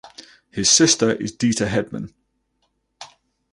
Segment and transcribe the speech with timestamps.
[0.49, 2.11] His sister is Deta Hedman.